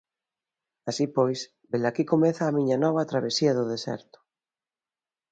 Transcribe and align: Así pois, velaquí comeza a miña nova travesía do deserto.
Así 0.89 1.05
pois, 1.17 1.39
velaquí 1.73 2.03
comeza 2.13 2.43
a 2.45 2.55
miña 2.57 2.77
nova 2.83 3.07
travesía 3.11 3.51
do 3.57 3.65
deserto. 3.73 4.17